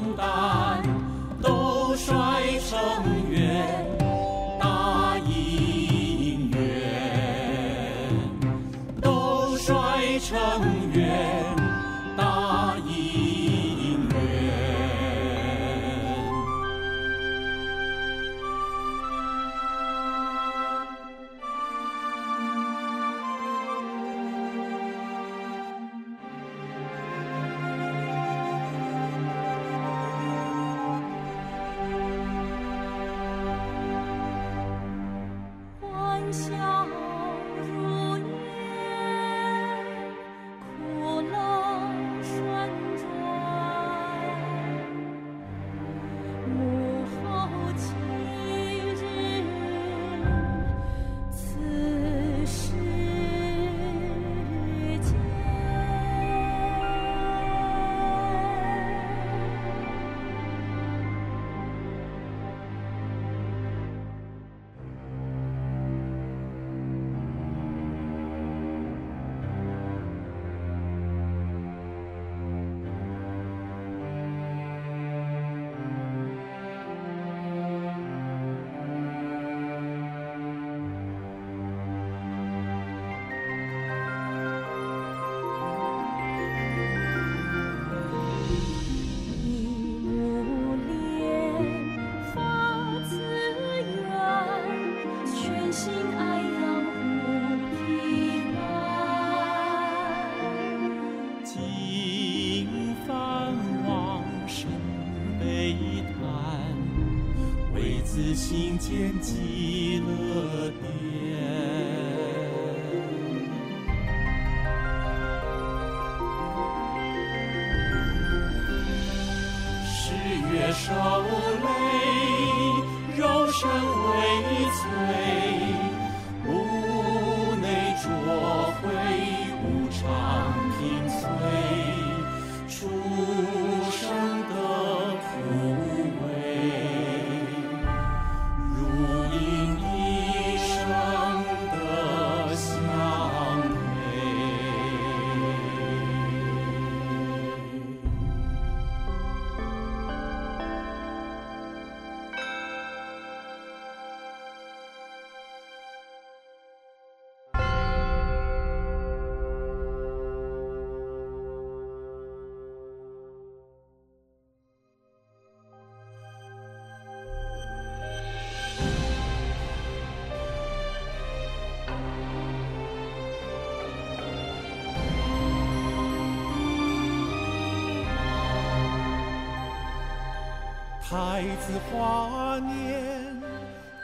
[181.11, 183.35] 太子华年，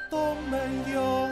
[0.09, 0.59] 东门
[0.93, 1.26] 有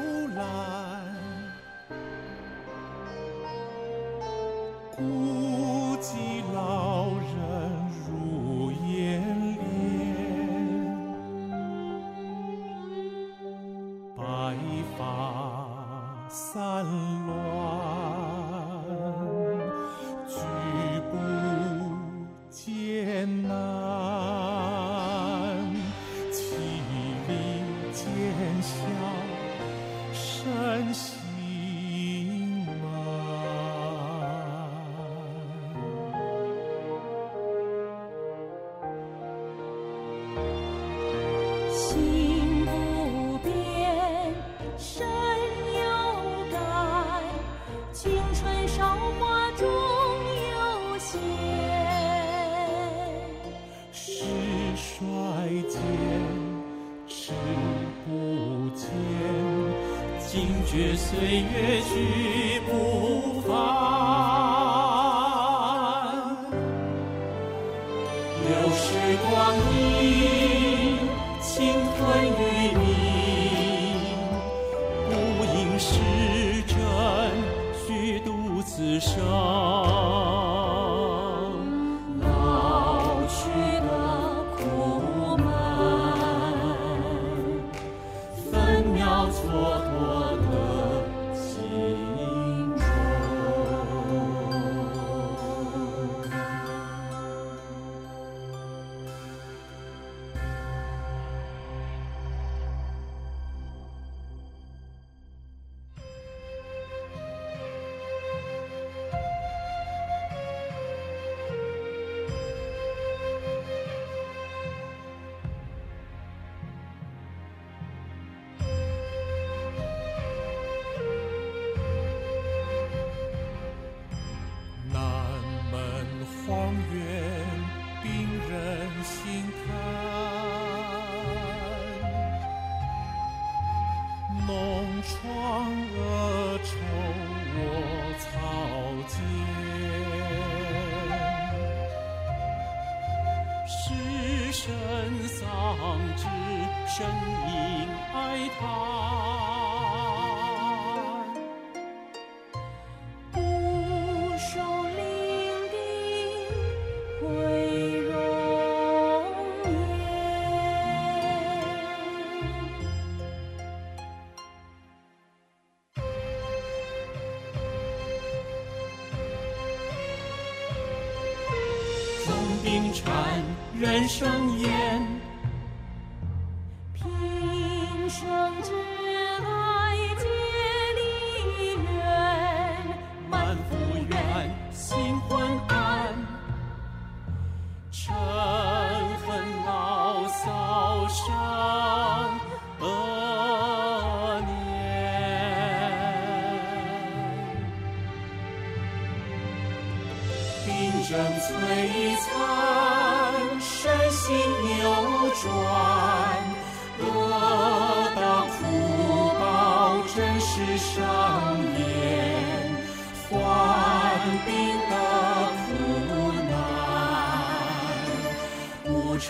[174.07, 174.74] 双眼。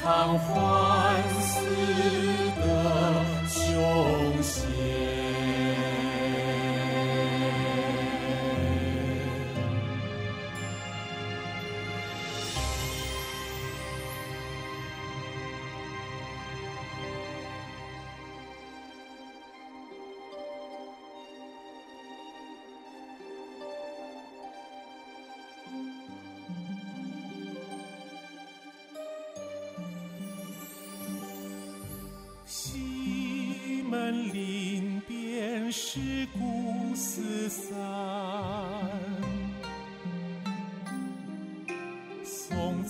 [0.06, 0.85] 仿佛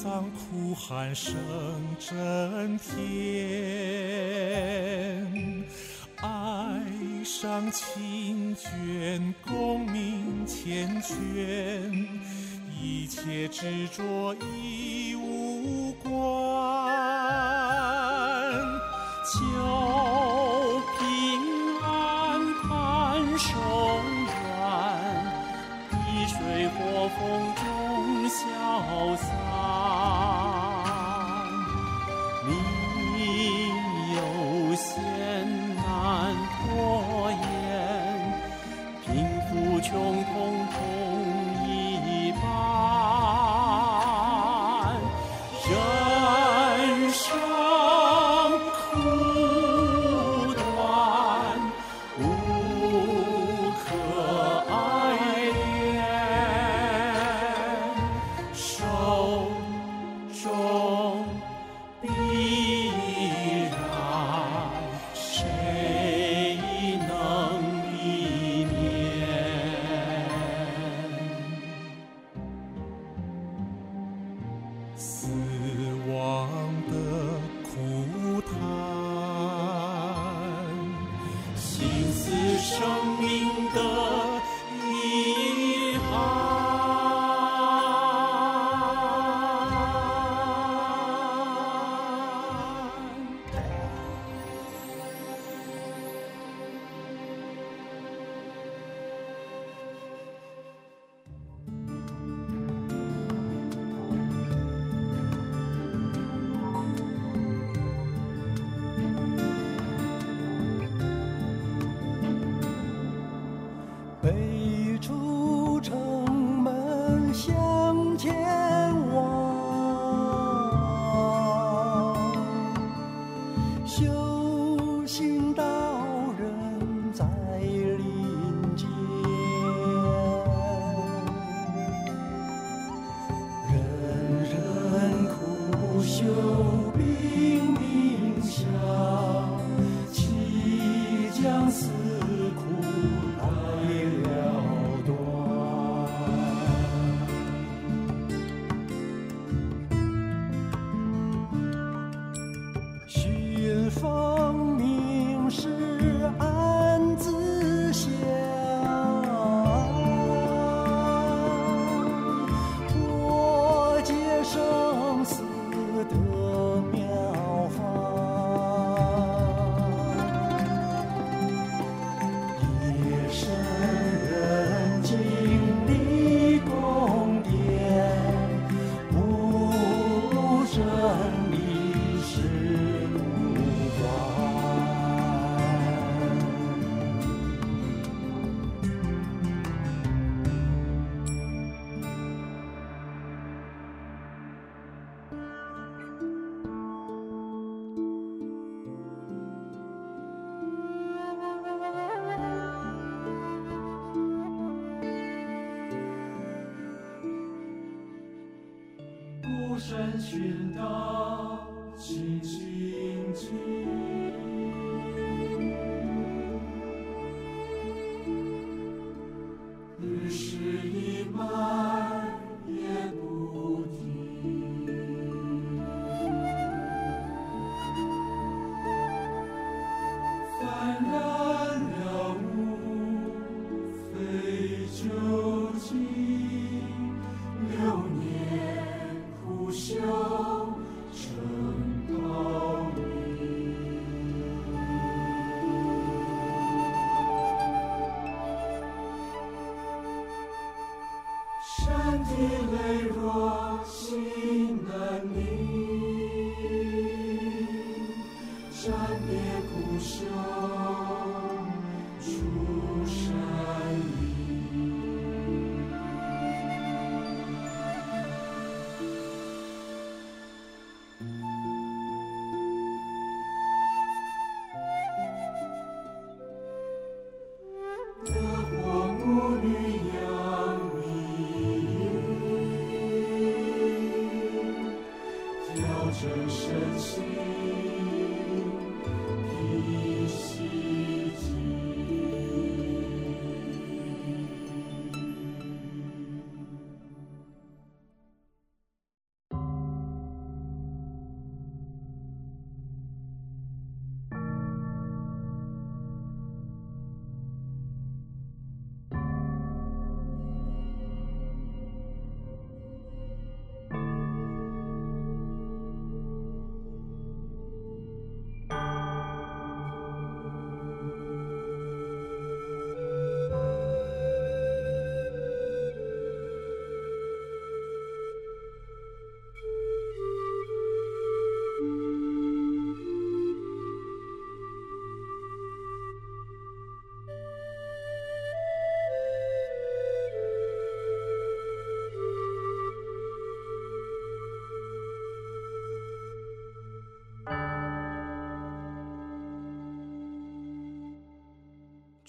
[0.05, 1.33] 当哭喊声
[1.97, 2.93] 震天。
[6.17, 6.79] 爱
[7.23, 12.07] 上清卷，功名缱绻，
[12.79, 16.34] 一切执着已无关。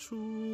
[0.08, 0.45] 初